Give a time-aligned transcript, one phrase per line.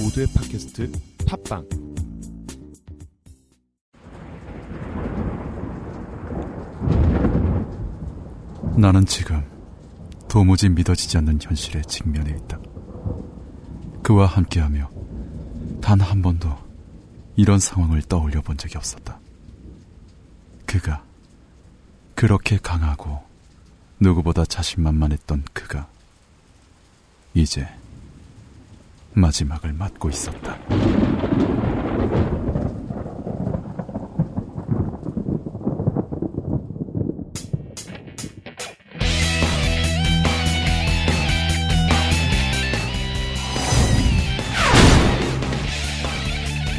[0.00, 0.90] 모두의 팟캐스트
[1.26, 1.68] 팟빵
[8.76, 9.42] 나는 지금
[10.28, 12.58] 도무지 믿어지지 않는 현실에 직면해 있다.
[14.02, 14.90] 그와 함께하며
[15.80, 16.48] 단 한 번도
[17.36, 19.18] 이런 상황을 떠올려 본 적이 없었다.
[20.66, 21.04] 그가
[22.14, 23.22] 그렇게 강하고
[24.00, 25.88] 누구보다 자신만만했던 그가
[27.34, 27.66] 이제
[29.14, 30.58] 마지막을 맞고 있었다.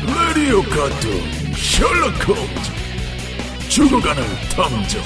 [0.05, 4.23] 라디오 카툰 셜록 홈즈 죽어가는
[4.55, 5.01] 탐정.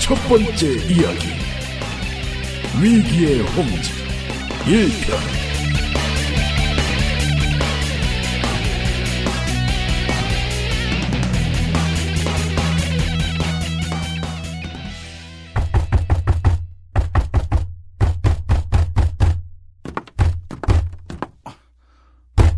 [0.00, 1.28] 첫 번째 이야기.
[2.80, 3.97] 위기의 홈즈
[4.68, 5.16] 1편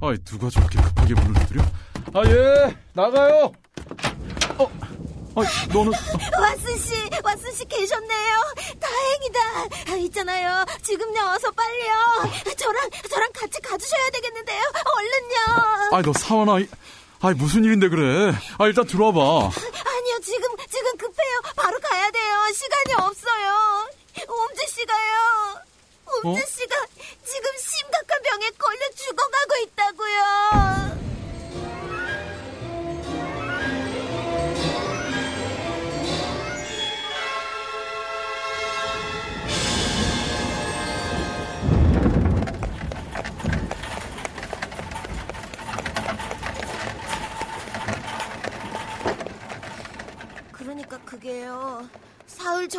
[0.03, 1.63] 아이 누가 저렇게 급하게 문을 두드려?
[2.15, 3.53] 아 예, 나가요.
[5.37, 8.37] 어, 아 너는 왓슨 씨, 왓슨 씨 계셨네요.
[8.81, 9.93] 다행이다.
[9.93, 10.65] 아, 있잖아요.
[10.83, 11.95] 지금 나와서 빨리요.
[12.57, 14.61] 저랑 저랑 같이 가주셔야 되겠는데요.
[14.97, 15.97] 얼른요.
[15.97, 16.69] 아이 너 사원아, 이-
[17.23, 18.33] 아이 무슨 일인데 그래?
[18.59, 19.19] 아 일단 들어와봐.
[19.21, 21.41] 아니요, 지금 지금 급해요.
[21.57, 22.53] 바로 가야 돼요.
[22.55, 23.89] 시간이 없어요.
[24.29, 25.61] 옴즈 씨가요.
[26.25, 26.47] 옴즈 어?
[26.47, 26.60] 씨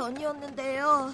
[0.02, 1.14] 전이었는데요.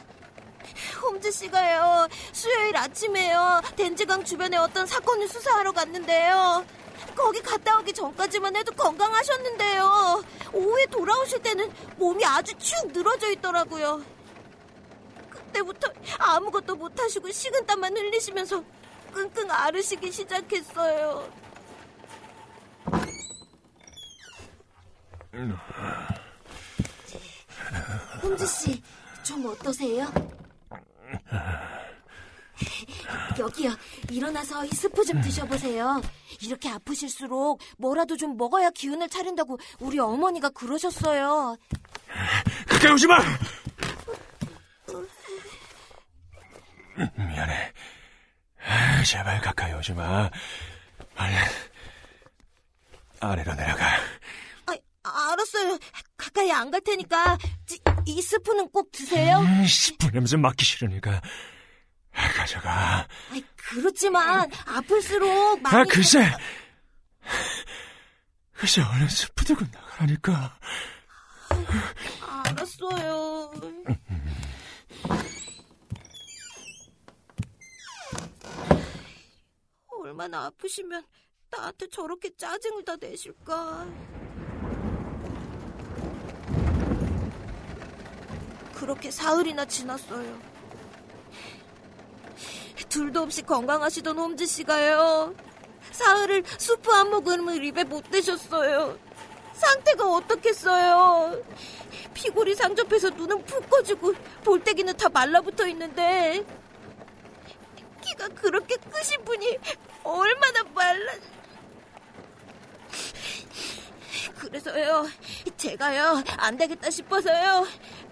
[1.02, 2.08] 홈즈 씨가요.
[2.32, 3.62] 수요일 아침에요.
[3.76, 6.66] 덴지강 주변에 어떤 사건을 수사하러 갔는데요.
[7.14, 10.24] 거기 갔다 오기 전까지만 해도 건강하셨는데요.
[10.54, 14.02] 오후에 돌아오실 때는 몸이 아주 축 늘어져 있더라고요.
[15.30, 18.64] 그때부터 아무것도 못하시고 식은땀만 흘리시면서
[19.14, 21.30] 끙끙 앓으시기 시작했어요.
[28.28, 28.84] 홈즈 씨,
[29.24, 30.12] 좀 어떠세요?
[33.40, 33.72] 여기요.
[34.10, 36.02] 일어나서 이 스프 좀 드셔보세요.
[36.42, 41.56] 이렇게 아프실수록 뭐라도 좀 먹어야 기운을 차린다고 우리 어머니가 그러셨어요.
[42.68, 43.20] 가까이 오지 마!
[47.16, 47.74] 미안해.
[48.66, 50.30] 아, 제발 가까이 오지 마.
[51.16, 51.38] 얼른
[53.22, 53.86] 아래로 내려가.
[55.10, 55.78] 아, 알았어요.
[56.18, 59.40] 가까이 안 갈 테니까 지- 이 스프는 꼭 드세요.
[59.40, 61.22] 음, 씨뿔 냄새 맡기 싫으니까
[62.14, 63.08] 아, 가져가.
[63.32, 66.32] 아이, 그렇지만 아플수록 많이 아, 글쎄.
[68.54, 70.58] 글쎄, 얼른 스프 들고 나가라니까.
[72.26, 73.52] 알았어요.
[80.04, 81.04] 얼마나 아프시면
[81.50, 83.86] 나한테 저렇게 짜증을 다 내실까.
[88.78, 90.40] 그렇게 사흘이나 지났어요.
[92.90, 95.34] 둘도 없이 건강하시던 홈즈 씨가요.
[95.92, 99.00] 사흘을 수프 한 모금을 입에 못 대셨어요.
[99.54, 101.44] 상태가 어떻겠어요?
[102.14, 106.46] 피골이 상접해서 눈은 푹 꺼지고 볼때기는 다 말라붙어 있는데
[108.04, 109.58] 키가 그렇게 크신 분이
[110.04, 111.14] 얼마나 말라
[114.38, 115.08] 그래서요
[115.58, 117.66] 제가요 안 되겠다 싶어서요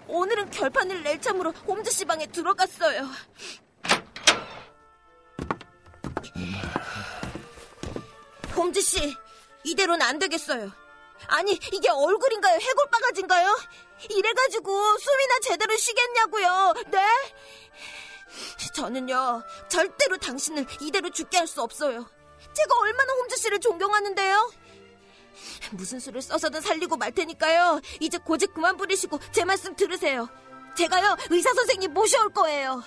[0.08, 3.08] 오늘은 결판을 낼 참으로 홈즈 씨 방에 들어갔어요
[8.56, 9.14] 홈즈 씨
[9.64, 10.70] 이대로는 안 되겠어요
[11.28, 12.58] 아니 이게 얼굴인가요?
[12.58, 13.56] 해골 바가지인가요?
[14.10, 16.74] 이래가지고 숨이나 제대로 쉬겠냐고요.
[16.88, 17.00] 네?
[18.74, 22.06] 저는요 절대로 당신을 이대로 죽게 할 수 없어요.
[22.52, 24.52] 제가 얼마나 홈즈 씨를 존경하는데요.
[25.72, 27.80] 무슨 수를 써서든 살리고 말 테니까요.
[28.00, 30.28] 이제 고집 그만 부리시고 제 말씀 들으세요.
[30.76, 32.82] 제가요 의사 선생님 모셔올 거예요.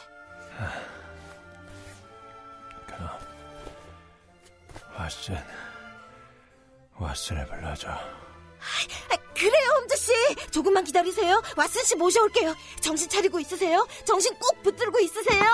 [2.86, 3.10] 그럼
[4.98, 5.44] 왓슨,
[6.98, 7.90] 왓슨을 불러줘.
[7.90, 10.12] 아, 그래요, 홈즈 씨.
[10.52, 11.42] 조금만 기다리세요.
[11.56, 12.56] 왓슨 씨 모셔올게요.
[12.82, 13.88] 정신 차리고 있으세요?
[14.06, 15.46] 정신 꼭 붙들고 있으세요?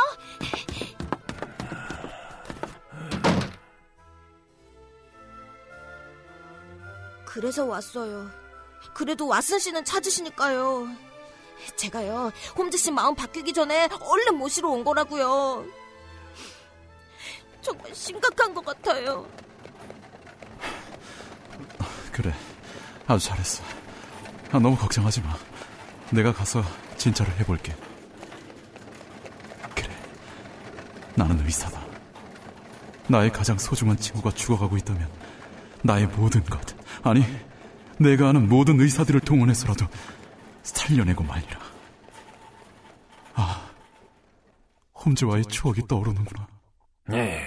[7.35, 8.31] 그래서 왔어요.
[8.93, 10.87] 그래도 왓슨 씨는 찾으시니까요.
[11.75, 15.65] 제가요, 홈즈 씨 마음 바뀌기 전에 얼른 모시러 온 거라고요.
[17.61, 19.27] 정말 심각한 것 같아요.
[22.13, 22.33] 그래.
[23.05, 23.61] 아주 잘했어.
[24.53, 25.35] 아, 너무 걱정하지 마.
[26.11, 26.63] 내가 가서
[26.95, 27.75] 진찰을 해볼게.
[29.75, 29.89] 그래.
[31.15, 31.83] 나는 의사다.
[33.09, 35.11] 나의 가장 소중한 친구가 죽어가고 있다면
[35.81, 37.21] 나의 모든 것, 아니,
[37.99, 39.85] 내가 아는 모든 의사들을 동원해서라도
[40.63, 41.59] 살려내고 말리라.
[43.35, 43.69] 아,
[45.05, 46.47] 홈즈와의 추억이 떠오르는구나.
[47.09, 47.43] 네.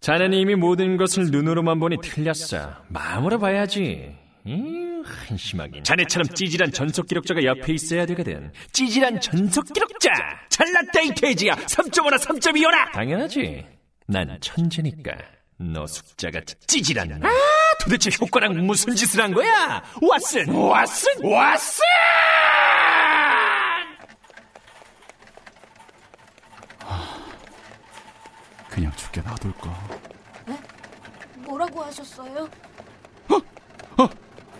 [0.00, 2.76] 자네는 이미 모든 것을 눈으로만 보니 틀렸어.
[2.88, 4.16] 마음으로 봐야지.
[4.46, 5.84] 음, 한심하긴.
[5.84, 8.52] 자네처럼 찌질한 전속 기록자가 옆에 있어야 되거든.
[8.72, 10.10] 찌질한 전속 기록자!
[10.48, 11.56] 잘났다 이 돼지야!
[11.56, 12.92] 3.5나 3.25나!
[12.92, 13.66] 당연하지.
[14.06, 15.12] 난 천재니까.
[15.58, 17.28] 너 숙자같이 찌질한 아,
[17.80, 19.82] 도대체 효과랑 무슨 짓을 한 거야?
[20.02, 20.46] 왓슨!
[20.46, 21.22] 왓슨!
[21.22, 21.80] 왓슨!
[28.68, 29.88] 그냥 죽게 놔둘까.
[31.36, 32.48] 뭐라고 하셨어요?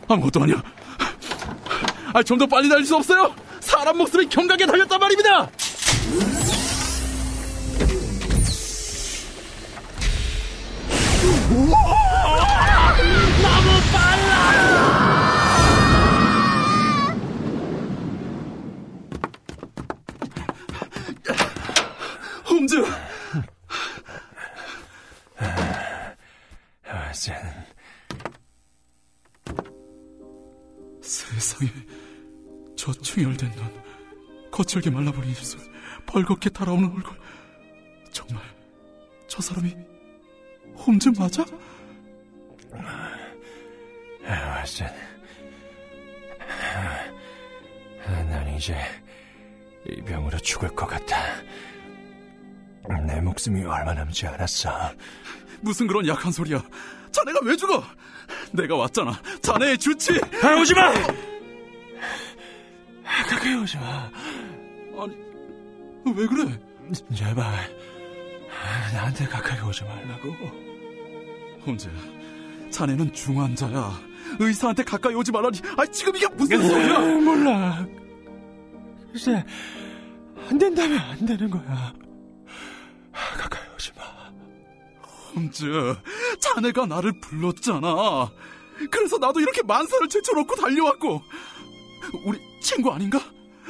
[0.09, 0.63] 아무것도 아니야.
[2.15, 3.35] 아, 좀 더 빨리 달릴 수 없어요?
[3.61, 5.51] 사람 목숨이 경각에 달렸단 말입니다!
[22.49, 22.83] 홈즈!
[26.83, 27.35] 왓슨.
[31.01, 31.71] 세상에,
[32.77, 35.61] 저 충혈된 눈, 거칠게 말라버린 입술,
[36.07, 37.17] 벌겋게 달아오는 얼굴.
[38.11, 38.43] 정말,
[39.29, 39.96] 저 사람이
[40.87, 41.45] 홈즈 맞아?
[44.23, 44.87] 왓슨.
[48.31, 48.77] 난 이제
[49.89, 51.17] 이 병으로 죽을 것 같아.
[53.05, 54.93] 내 목숨이 얼마 남지 않았어.
[55.61, 56.63] 무슨 그런 약한 소리야.
[57.11, 57.83] 자네가 왜 죽어?
[58.53, 59.21] 내가 왔잖아.
[59.43, 60.13] 자네의 주치!
[60.43, 60.93] 아, 오지 마!
[63.29, 64.11] 가까이 오지 마.
[65.01, 65.17] 아니,
[66.15, 66.61] 왜 그래?
[67.15, 67.45] 제발.
[68.93, 70.76] 나한테 가까이 오지 말라고.
[71.67, 71.91] 홈즈,
[72.71, 74.01] 자네는 중환자야.
[74.39, 75.61] 의사한테 가까이 오지 말라니.
[75.77, 76.99] 아, 지금 이게 무슨 소리야?
[77.21, 77.87] 몰라.
[79.13, 79.45] 글쎄,
[80.49, 81.93] 안 된다면 안 되는 거야.
[83.13, 84.03] 가까이 오지 마.
[85.35, 85.97] 홈즈,
[86.39, 88.31] 자네가 나를 불렀잖아.
[88.91, 91.23] 그래서 나도 이렇게 만사를 제쳐놓고 달려왔고.
[92.25, 93.19] 우리 친구 아닌가?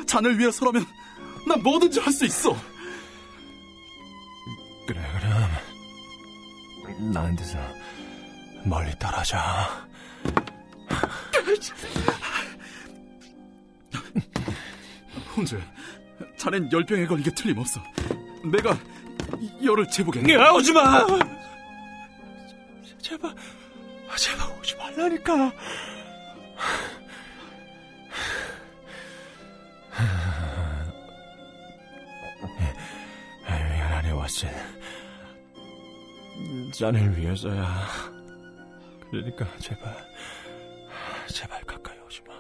[0.07, 0.85] 자네를 위해서라면
[1.47, 2.57] 난 뭐든지 할 수 있어.
[6.99, 7.59] 나한테서
[8.65, 9.39] 멀리 떨어져.
[15.37, 15.61] 홈즈,
[16.39, 17.81] 자넨 열병에 걸린 게 틀림없어.
[18.45, 18.77] 내가
[19.63, 20.23] 열을 재보게.
[20.35, 21.07] 야, 오지 마!
[23.03, 23.35] 제발,
[24.17, 25.53] 제발 오지 말라니까.
[33.47, 34.86] 미안하네, 왓슨.
[36.73, 37.87] 자네를 위해서야.
[39.11, 39.95] 그러니까 제발,
[41.29, 42.35] 제발 가까이 오지 마.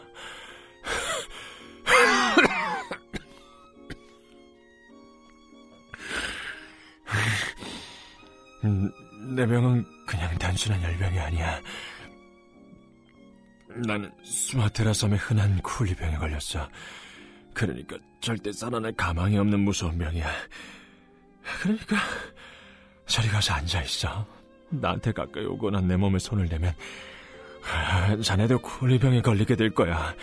[8.65, 8.91] 음,
[9.35, 11.61] 내 병은 그냥 단순한 열병이 아니야.
[13.87, 16.69] 나는 스마테라섬의 흔한 쿨리병에 걸렸어.
[17.55, 20.31] 그러니까 절대 살아날 가망이 없는 무서운 병이야.
[21.62, 21.97] 그러니까
[23.06, 24.26] 저리 가서 앉아있어.
[24.70, 26.75] 나한테 가까이 오거나 내 몸에 손을 대면
[27.72, 30.14] 아, 자네도 쿨리병에 걸리게 될 거야.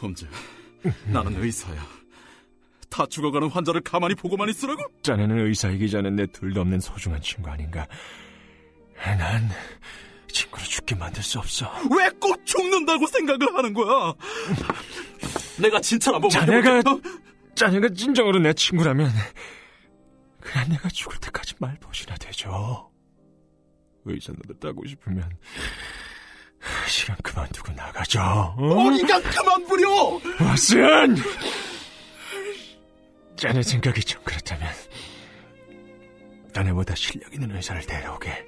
[0.00, 0.26] 홈즈,
[1.06, 1.80] 나는 의사야.
[2.90, 4.82] 다 죽어가는 환자를 가만히 보고만 있으라고?
[5.02, 7.86] 자네는 의사이기 전에 내 둘도 없는 소중한 친구 아닌가.
[8.96, 9.48] 난
[10.28, 11.70] 친구를 죽게 만들 수 없어.
[11.90, 14.14] 왜 꼭 죽는다고 생각을 하는 거야?
[15.60, 17.08] 내가 진찰 한번 자네가 해볼게.
[17.08, 17.12] 어?
[17.54, 19.10] 자네가 진정으로 내 친구라면
[20.52, 22.90] 그냥 내가 죽을 때까지 말벗이나 되죠.
[24.04, 25.30] 의사 노릇하고 싶으면
[26.86, 28.20] 시간 그만두고 나가죠.
[28.20, 28.54] 어?
[28.56, 29.88] 어디가 그만 부려!
[30.38, 31.16] 왓슨!
[33.36, 34.68] 자네 생각이 좀 그렇다면
[36.54, 38.46] 자네보다 실력 있는 의사를 데려오게.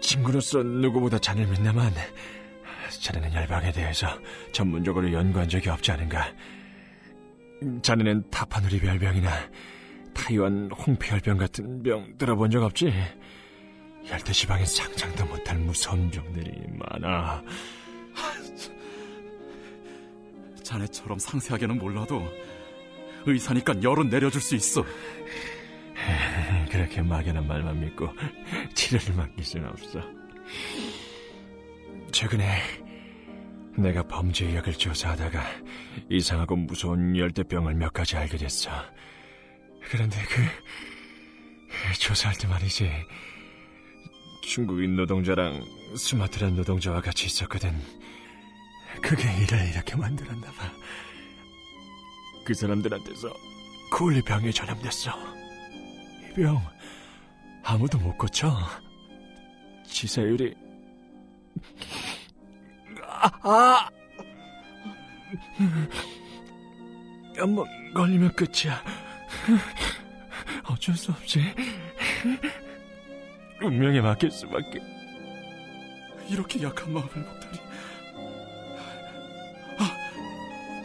[0.00, 1.92] 친구로서 누구보다 자네를 믿나만
[3.02, 4.08] 자네는 열방에 대해서
[4.52, 6.32] 전문적으로 연구한 적이 없지 않은가.
[7.82, 9.30] 자네는 타파누리 별병이나
[10.16, 12.92] 타이완 홍피열병 같은 병 들어본 적 없지?
[14.10, 17.42] 열대시방에 상상도 못할 무서운 병들이 많아.
[20.62, 22.22] 자네처럼 상세하게는 몰라도
[23.26, 24.84] 의사니까 열은 내려줄 수 있어.
[26.70, 28.08] 그렇게 막연한 말만 믿고
[28.74, 30.00] 치료를 맡길 수는 없어.
[32.10, 32.58] 최근에
[33.76, 35.42] 내가 범죄 의학을 조사하다가
[36.08, 38.70] 이상하고 무서운 열대병을 몇 가지 알게 됐어.
[39.90, 40.42] 그런데 그
[42.00, 42.90] 조사할 때 말이지
[44.42, 45.64] 중국인 노동자랑
[45.96, 47.70] 스마트란 노동자와 같이 있었거든.
[49.02, 50.72] 그게 일을 이렇게 만들었나 봐.
[52.44, 53.32] 그 사람들한테서
[53.92, 55.10] 콜리 병에 전염됐어.
[56.30, 56.60] 이 병
[57.64, 58.54] 아무도 못 고쳐.
[59.86, 60.54] 치사율이
[63.02, 63.88] 아, 아!
[67.38, 68.82] 한 번 걸리면 끝이야.
[70.68, 71.40] 어쩔 수 없지.
[73.62, 74.80] 운명에 맡길 수밖에.
[76.28, 77.58] 이렇게 약한 마음을 먹다니.
[79.78, 79.96] 아,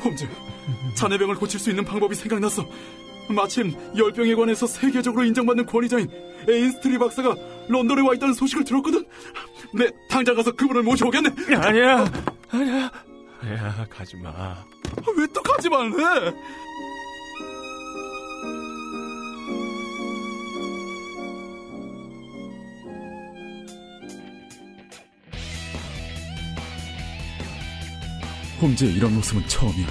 [0.04, 0.28] 홈즈,
[0.96, 2.66] 자네 병을 고칠 수 있는 방법이 생각났어.
[3.30, 6.10] 마침 열병에 관해서 세계적으로 인정받는 권위자인
[6.48, 7.36] 에인스트리 박사가
[7.70, 9.06] 런던에 와 있다는 소식을 들었거든.
[9.74, 11.30] 내 당장 가서 그분을 모셔오겠네.
[11.56, 12.06] 아니야,
[12.52, 12.92] 아니야,
[13.42, 14.56] 아니야, 가지 마.
[15.18, 16.34] 왜 또 가지 말래?
[28.62, 29.88] 홈즈의 이런 모습은 처음이야.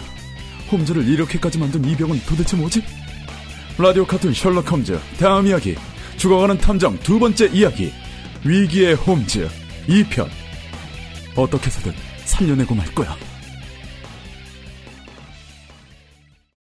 [0.71, 2.83] 홈즈를 이렇게까지 만든 이 병은 도대체 뭐지?
[3.77, 5.75] 라디오 카툰 셜록 홈즈 다음 이야기
[6.17, 7.93] 죽어가는 탐정 두 번째 이야기
[8.45, 9.49] 위기의 홈즈
[9.89, 10.29] 2편
[11.35, 11.93] 어떻게 해서든
[12.25, 13.17] 살려내고 말 거야.